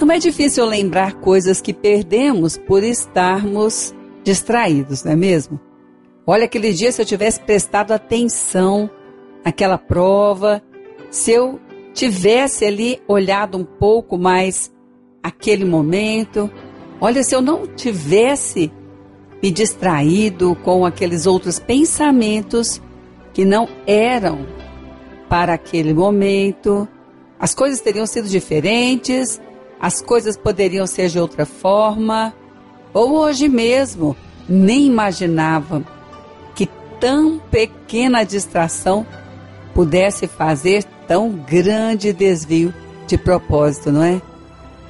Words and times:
Não 0.00 0.14
é 0.14 0.18
difícil 0.18 0.64
lembrar 0.64 1.14
coisas 1.14 1.60
que 1.60 1.74
perdemos 1.74 2.56
por 2.56 2.84
estarmos 2.84 3.92
distraídos, 4.22 5.02
não 5.02 5.12
é 5.12 5.16
mesmo? 5.16 5.60
Olha, 6.26 6.44
aquele 6.44 6.72
dia, 6.72 6.92
se 6.92 7.02
eu 7.02 7.06
tivesse 7.06 7.40
prestado 7.40 7.92
atenção 7.92 8.88
naquela 9.44 9.76
prova, 9.76 10.62
se 11.10 11.32
eu 11.32 11.58
tivesse 11.92 12.64
ali 12.64 13.02
olhado 13.08 13.58
um 13.58 13.64
pouco 13.64 14.16
mais 14.16 14.72
aquele 15.22 15.64
momento, 15.64 16.48
olha, 17.00 17.22
se 17.24 17.34
eu 17.34 17.42
não 17.42 17.66
tivesse 17.66 18.70
me 19.42 19.50
distraído 19.50 20.56
com 20.62 20.86
aqueles 20.86 21.26
outros 21.26 21.58
pensamentos 21.58 22.80
que 23.32 23.44
não 23.44 23.68
eram 23.86 24.46
para 25.28 25.54
aquele 25.54 25.92
momento, 25.92 26.86
as 27.38 27.54
coisas 27.54 27.80
teriam 27.80 28.06
sido 28.06 28.28
diferentes, 28.28 29.40
as 29.80 30.02
coisas 30.02 30.36
poderiam 30.36 30.86
ser 30.86 31.08
de 31.08 31.18
outra 31.18 31.46
forma, 31.46 32.34
ou 32.92 33.12
hoje 33.18 33.48
mesmo 33.48 34.16
nem 34.48 34.86
imaginava 34.86 35.82
que 36.54 36.66
tão 36.98 37.38
pequena 37.50 38.24
distração 38.24 39.06
pudesse 39.74 40.26
fazer 40.26 40.84
tão 41.06 41.30
grande 41.30 42.12
desvio 42.12 42.74
de 43.06 43.16
propósito, 43.16 43.92
não 43.92 44.02
é? 44.02 44.20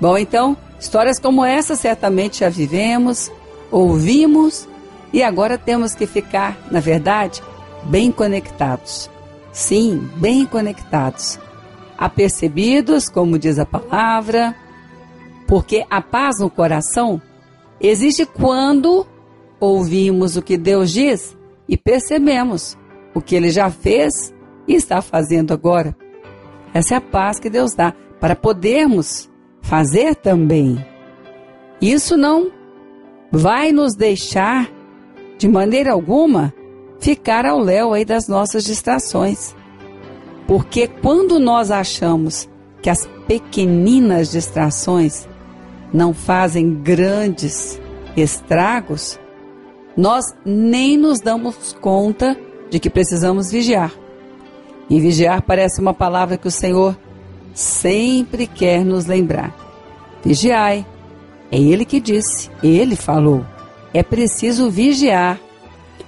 Bom, 0.00 0.18
então, 0.18 0.56
histórias 0.78 1.18
como 1.18 1.44
essa 1.44 1.76
certamente 1.76 2.40
já 2.40 2.48
vivemos, 2.48 3.30
ouvimos 3.70 4.68
e 5.12 5.22
agora 5.22 5.56
temos 5.56 5.94
que 5.94 6.06
ficar, 6.06 6.58
na 6.70 6.80
verdade, 6.80 7.42
bem 7.84 8.10
conectados. 8.10 9.08
Sim, 9.52 10.10
bem 10.16 10.44
conectados. 10.44 11.38
Apercebidos, 11.96 13.08
como 13.08 13.38
diz 13.38 13.58
a 13.58 13.64
palavra, 13.64 14.54
porque 15.54 15.86
a 15.88 16.02
paz 16.02 16.40
no 16.40 16.50
coração 16.50 17.22
existe 17.80 18.26
quando 18.26 19.06
ouvimos 19.60 20.36
o 20.36 20.42
que 20.42 20.56
Deus 20.56 20.90
diz 20.90 21.38
e 21.68 21.76
percebemos 21.76 22.76
o 23.14 23.20
que 23.20 23.36
ele 23.36 23.50
já 23.50 23.70
fez 23.70 24.34
e 24.66 24.74
está 24.74 25.00
fazendo 25.00 25.54
agora. 25.54 25.96
Essa 26.74 26.94
é 26.94 26.96
a 26.96 27.00
paz 27.00 27.38
que 27.38 27.48
Deus 27.48 27.72
dá 27.72 27.94
para 28.18 28.34
podermos 28.34 29.30
fazer 29.62 30.16
também. 30.16 30.84
Isso 31.80 32.16
não 32.16 32.50
vai 33.30 33.70
nos 33.70 33.94
deixar, 33.94 34.68
de 35.38 35.46
maneira 35.46 35.92
alguma, 35.92 36.52
ficar 36.98 37.46
ao 37.46 37.60
léu 37.60 37.92
aí 37.92 38.04
das 38.04 38.26
nossas 38.26 38.64
distrações. 38.64 39.54
Porque 40.48 40.88
quando 40.88 41.38
nós 41.38 41.70
achamos 41.70 42.48
que 42.82 42.90
as 42.90 43.08
pequeninas 43.28 44.32
distrações 44.32 45.28
não 45.94 46.12
fazem 46.12 46.74
grandes 46.74 47.80
estragos, 48.16 49.16
nós 49.96 50.34
nem 50.44 50.96
nos 50.96 51.20
damos 51.20 51.72
conta 51.80 52.36
de 52.68 52.80
que 52.80 52.90
precisamos 52.90 53.52
vigiar. 53.52 53.92
E 54.90 55.00
vigiar 55.00 55.40
parece 55.42 55.80
uma 55.80 55.94
palavra 55.94 56.36
que 56.36 56.48
o 56.48 56.50
Senhor 56.50 56.98
sempre 57.54 58.48
quer 58.48 58.84
nos 58.84 59.06
lembrar. 59.06 59.54
Vigiai. 60.24 60.84
É 61.52 61.58
Ele 61.58 61.84
que 61.84 62.00
disse, 62.00 62.50
Ele 62.60 62.96
falou. 62.96 63.46
É 63.92 64.02
preciso 64.02 64.68
vigiar. 64.68 65.38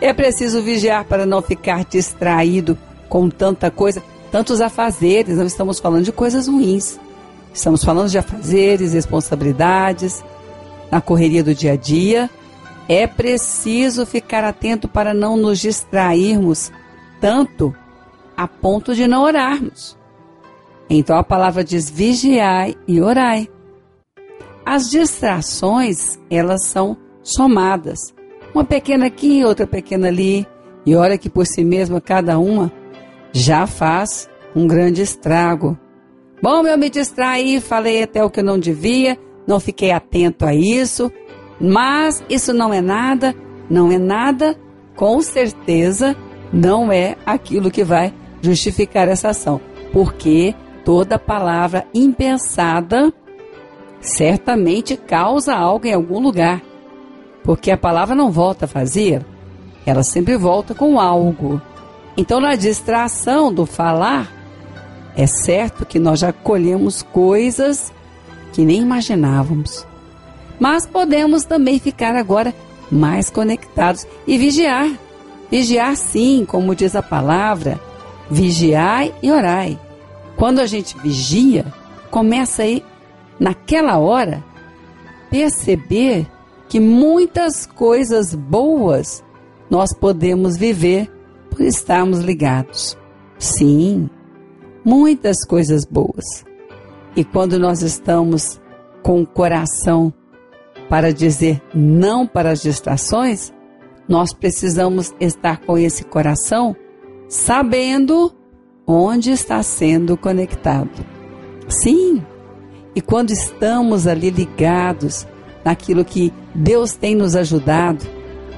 É 0.00 0.12
preciso 0.12 0.60
vigiar 0.60 1.04
para 1.04 1.24
não 1.24 1.40
ficar 1.40 1.84
distraído 1.84 2.76
com 3.08 3.30
tanta 3.30 3.70
coisa, 3.70 4.02
tantos 4.32 4.60
afazeres. 4.60 5.36
Não 5.36 5.46
estamos 5.46 5.78
falando 5.78 6.04
de 6.04 6.12
coisas 6.12 6.48
ruins. 6.48 6.98
Estamos 7.52 7.82
falando 7.82 8.08
de 8.08 8.18
afazeres, 8.18 8.92
responsabilidades, 8.92 10.24
na 10.90 11.00
correria 11.00 11.42
do 11.42 11.54
dia 11.54 11.72
a 11.72 11.76
dia. 11.76 12.30
É 12.88 13.06
preciso 13.06 14.06
ficar 14.06 14.44
atento 14.44 14.88
para 14.88 15.12
não 15.12 15.36
nos 15.36 15.58
distrairmos 15.58 16.72
tanto 17.20 17.74
a 18.36 18.46
ponto 18.46 18.94
de 18.94 19.06
não 19.06 19.22
orarmos. 19.24 19.96
Então 20.88 21.16
a 21.16 21.24
palavra 21.24 21.62
diz: 21.62 21.90
vigiai 21.90 22.74
e 22.86 23.00
orai. 23.00 23.48
As 24.64 24.90
distrações, 24.90 26.18
elas 26.30 26.64
são 26.64 26.96
somadas. 27.22 28.14
Uma 28.54 28.64
pequena 28.64 29.06
aqui, 29.06 29.44
outra 29.44 29.66
pequena 29.66 30.08
ali. 30.08 30.46
E 30.86 30.94
olha 30.94 31.18
que 31.18 31.28
por 31.28 31.46
si 31.46 31.64
mesma, 31.64 32.00
cada 32.00 32.38
uma 32.38 32.72
já 33.32 33.66
faz 33.66 34.28
um 34.54 34.66
grande 34.66 35.02
estrago. 35.02 35.78
Bom, 36.40 36.66
eu 36.66 36.78
me 36.78 36.88
distraí, 36.88 37.60
falei 37.60 38.02
até 38.02 38.22
o 38.22 38.30
que 38.30 38.40
eu 38.40 38.44
não 38.44 38.58
devia, 38.58 39.18
não 39.46 39.58
fiquei 39.58 39.90
atento 39.90 40.46
a 40.46 40.54
isso, 40.54 41.10
mas 41.60 42.22
isso 42.28 42.52
não 42.52 42.72
é 42.72 42.80
nada, 42.80 43.34
não 43.68 43.90
é 43.90 43.98
nada, 43.98 44.56
com 44.94 45.20
certeza 45.20 46.16
não 46.52 46.92
é 46.92 47.16
aquilo 47.26 47.70
que 47.70 47.82
vai 47.82 48.14
justificar 48.40 49.08
essa 49.08 49.30
ação, 49.30 49.60
porque 49.92 50.54
toda 50.84 51.18
palavra 51.18 51.86
impensada 51.92 53.12
certamente 54.00 54.96
causa 54.96 55.54
algo 55.54 55.86
em 55.86 55.92
algum 55.92 56.20
lugar, 56.20 56.62
porque 57.42 57.70
a 57.70 57.76
palavra 57.76 58.14
não 58.14 58.30
volta 58.30 58.64
vazia, 58.64 59.26
ela 59.84 60.04
sempre 60.04 60.36
volta 60.36 60.72
com 60.74 61.00
algo. 61.00 61.60
Então, 62.16 62.40
na 62.40 62.54
distração 62.54 63.52
do 63.52 63.64
falar, 63.64 64.37
é 65.18 65.26
certo 65.26 65.84
que 65.84 65.98
nós 65.98 66.20
já 66.20 66.32
colhemos 66.32 67.02
coisas 67.02 67.92
que 68.52 68.64
nem 68.64 68.80
imaginávamos. 68.80 69.84
Mas 70.60 70.86
podemos 70.86 71.44
também 71.44 71.80
ficar 71.80 72.14
agora 72.14 72.54
mais 72.88 73.28
conectados 73.28 74.06
e 74.28 74.38
vigiar. 74.38 74.88
Vigiar, 75.50 75.96
sim, 75.96 76.46
como 76.46 76.72
diz 76.72 76.94
a 76.94 77.02
palavra, 77.02 77.80
vigiai 78.30 79.12
e 79.20 79.32
orai. 79.32 79.76
Quando 80.36 80.60
a 80.60 80.66
gente 80.66 80.96
vigia, 80.98 81.66
começa 82.12 82.62
aí, 82.62 82.84
naquela 83.40 83.98
hora, 83.98 84.44
perceber 85.28 86.28
que 86.68 86.78
muitas 86.78 87.66
coisas 87.66 88.36
boas 88.36 89.24
nós 89.68 89.92
podemos 89.92 90.56
viver 90.56 91.10
por 91.50 91.62
estarmos 91.62 92.20
ligados. 92.20 92.96
Sim, 93.36 94.08
muitas 94.88 95.44
coisas 95.44 95.84
boas. 95.84 96.46
E 97.14 97.22
quando 97.22 97.58
nós 97.58 97.82
estamos 97.82 98.58
com 99.02 99.20
o 99.20 99.26
coração 99.26 100.10
para 100.88 101.12
dizer 101.12 101.60
não 101.74 102.26
para 102.26 102.52
as 102.52 102.62
distrações, 102.62 103.52
nós 104.08 104.32
precisamos 104.32 105.14
estar 105.20 105.58
com 105.58 105.76
esse 105.76 106.04
coração 106.04 106.74
sabendo 107.28 108.34
onde 108.86 109.30
está 109.30 109.62
sendo 109.62 110.16
conectado. 110.16 111.04
Sim, 111.68 112.24
e 112.96 113.02
quando 113.02 113.30
estamos 113.30 114.06
ali 114.06 114.30
ligados 114.30 115.26
naquilo 115.62 116.02
que 116.02 116.32
Deus 116.54 116.94
tem 116.94 117.14
nos 117.14 117.36
ajudado 117.36 118.06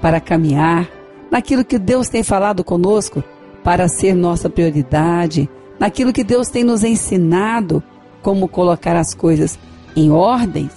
para 0.00 0.20
caminhar, 0.20 0.88
naquilo 1.32 1.64
que 1.64 1.80
Deus 1.80 2.08
tem 2.08 2.22
falado 2.22 2.62
conosco 2.62 3.24
para 3.64 3.88
ser 3.88 4.14
nossa 4.14 4.48
prioridade, 4.48 5.50
naquilo 5.82 6.12
que 6.12 6.22
Deus 6.22 6.48
tem 6.48 6.62
nos 6.62 6.84
ensinado 6.84 7.82
como 8.22 8.46
colocar 8.46 8.94
as 8.94 9.14
coisas 9.14 9.58
em 9.96 10.12
ordem, 10.12 10.70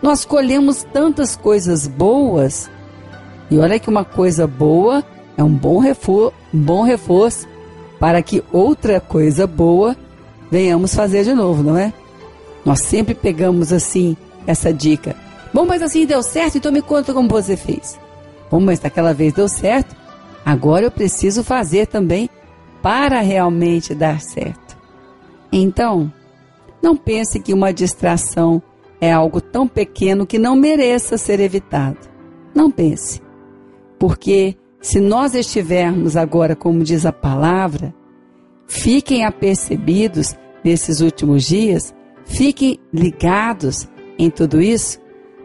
nós 0.00 0.24
colhemos 0.24 0.82
tantas 0.82 1.36
coisas 1.36 1.86
boas. 1.86 2.70
E 3.50 3.58
olha 3.58 3.78
que 3.78 3.90
uma 3.90 4.02
coisa 4.02 4.46
boa 4.46 5.04
é 5.36 5.44
um 5.44 5.52
bom 5.52 5.78
reforço, 5.78 6.32
um 6.54 6.58
bom 6.58 6.82
reforço 6.82 7.46
para 8.00 8.22
que 8.22 8.42
outra 8.50 8.98
coisa 8.98 9.46
boa 9.46 9.94
venhamos 10.50 10.94
fazer 10.94 11.22
de 11.22 11.34
novo, 11.34 11.62
não 11.62 11.76
é? 11.76 11.92
Nós 12.64 12.80
sempre 12.80 13.14
pegamos 13.14 13.74
assim 13.74 14.16
essa 14.46 14.72
dica. 14.72 15.14
Bom, 15.52 15.66
mas 15.66 15.82
assim 15.82 16.06
deu 16.06 16.22
certo, 16.22 16.56
então 16.56 16.72
me 16.72 16.80
conta 16.80 17.12
como 17.12 17.28
você 17.28 17.58
fez. 17.58 18.00
Bom, 18.50 18.60
mas 18.60 18.78
daquela 18.78 19.12
vez 19.12 19.34
deu 19.34 19.50
certo, 19.50 19.94
agora 20.42 20.86
eu 20.86 20.90
preciso 20.90 21.44
fazer 21.44 21.88
também 21.88 22.30
para 22.82 23.20
realmente 23.20 23.94
dar 23.94 24.20
certo. 24.20 24.76
Então, 25.52 26.12
não 26.82 26.96
pense 26.96 27.40
que 27.40 27.54
uma 27.54 27.72
distração 27.72 28.62
é 29.00 29.12
algo 29.12 29.40
tão 29.40 29.66
pequeno 29.66 30.26
que 30.26 30.38
não 30.38 30.56
mereça 30.56 31.18
ser 31.18 31.40
evitado. 31.40 31.98
Não 32.54 32.70
pense. 32.70 33.20
Porque 33.98 34.56
se 34.80 35.00
nós 35.00 35.34
estivermos 35.34 36.16
agora, 36.16 36.54
como 36.54 36.84
diz 36.84 37.04
a 37.04 37.12
palavra, 37.12 37.94
fiquem 38.66 39.24
apercebidos 39.24 40.34
nesses 40.62 41.00
últimos 41.00 41.44
dias, 41.44 41.94
fiquem 42.24 42.78
ligados 42.92 43.88
em 44.18 44.30
tudo 44.30 44.60
isso, 44.60 45.00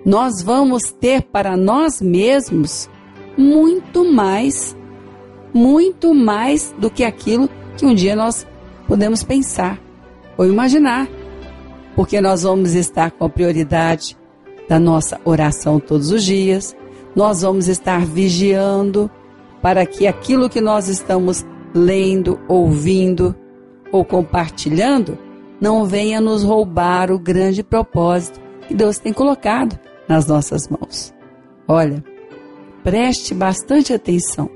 nós 0.06 0.42
vamos 0.42 0.92
ter 0.92 1.24
para 1.24 1.56
nós 1.56 2.01
mesmos 2.01 2.89
muito 3.38 4.12
mais 4.12 4.75
muito 5.53 6.13
mais 6.13 6.74
do 6.77 6.89
que 6.89 7.03
aquilo 7.03 7.50
que 7.77 7.86
um 7.86 7.94
dia 7.94 8.15
nós 8.15 8.48
podemos 8.88 9.24
pensar 9.24 9.80
ou 10.38 10.45
imaginar. 10.45 11.07
porque 11.95 12.21
nós 12.21 12.44
vamos 12.44 12.74
estar 12.74 13.12
com 13.12 13.25
a 13.25 13.30
prioridade 13.30 14.18
da 14.68 14.80
nossa 14.80 15.19
oração 15.25 15.80
todos 15.80 16.09
os 16.09 16.24
dias, 16.24 16.75
nós 17.13 17.42
vamos 17.42 17.68
estar 17.68 18.06
vigiando 18.06 19.12
para 19.62 19.86
que 19.86 20.07
aquilo 20.07 20.50
que 20.50 20.62
nós 20.62 20.88
estamos 20.88 21.45
lendo, 21.74 22.39
ouvindo 22.48 23.36
ou 23.92 24.06
compartilhando 24.06 25.18
não 25.59 25.86
venha 25.86 26.21
nos 26.21 26.44
roubar 26.44 27.12
o 27.12 27.19
grande 27.19 27.62
propósito 27.62 28.39
que 28.68 28.74
Deus 28.74 28.98
tem 28.98 29.12
colocado 29.12 29.77
nas 30.07 30.25
nossas 30.25 30.68
mãos. 30.68 31.13
Olha, 31.68 32.03
preste 32.83 33.33
bastante 33.33 33.94
atenção. 33.94 34.50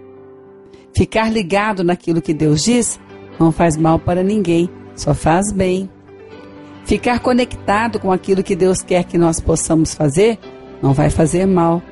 Ficar 0.95 1.29
ligado 1.29 1.83
naquilo 1.83 2.21
que 2.21 2.33
Deus 2.33 2.63
diz 2.63 2.97
não 3.37 3.51
faz 3.51 3.75
mal 3.75 3.99
para 3.99 4.23
ninguém, 4.23 4.69
só 4.95 5.13
faz 5.13 5.51
bem. 5.51 5.89
Ficar 6.85 7.19
conectado 7.19 7.99
com 7.99 8.13
aquilo 8.13 8.41
que 8.41 8.55
Deus 8.55 8.81
quer 8.81 9.03
que 9.03 9.17
nós 9.17 9.41
possamos 9.41 9.93
fazer 9.93 10.39
não 10.81 10.93
vai 10.93 11.09
fazer 11.09 11.45
mal 11.45 11.83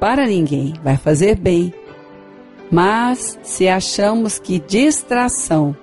para 0.00 0.26
ninguém, 0.26 0.74
vai 0.82 0.96
fazer 0.96 1.36
bem. 1.36 1.74
Mas 2.70 3.38
se 3.42 3.68
achamos 3.68 4.38
que 4.38 4.60
distração 4.60 5.76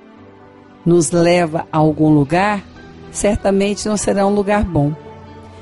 nos 0.83 1.12
leva 1.12 1.68
a 1.71 1.77
algum 1.77 2.09
lugar, 2.09 2.63
certamente 3.12 3.88
não 3.88 3.95
será 3.95 4.25
um 4.25 4.33
lugar 4.33 4.63
bom. 4.63 4.91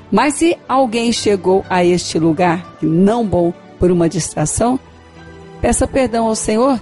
Mas 0.09 0.35
se 0.35 0.57
alguém 0.69 1.11
chegou 1.11 1.65
a 1.69 1.83
este 1.83 2.17
lugar 2.17 2.77
não 2.81 3.25
bom 3.25 3.53
por 3.77 3.91
uma 3.91 4.07
distração, 4.07 4.79
peça 5.61 5.87
perdão 5.87 6.27
ao 6.27 6.35
Senhor 6.35 6.81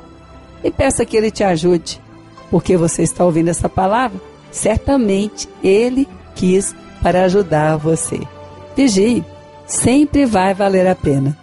e 0.63 0.71
peça 0.71 1.05
que 1.05 1.17
Ele 1.17 1.29
te 1.29 1.43
ajude, 1.43 2.01
porque 2.49 2.77
você 2.77 3.03
está 3.03 3.23
ouvindo 3.25 3.49
essa 3.49 3.69
palavra 3.69 4.19
certamente 4.51 5.47
Ele 5.63 6.07
quis 6.35 6.75
para 7.01 7.25
ajudar 7.25 7.77
você. 7.77 8.19
Vigie, 8.75 9.23
sempre 9.65 10.25
vai 10.25 10.53
valer 10.53 10.87
a 10.87 10.95
pena. 10.95 11.37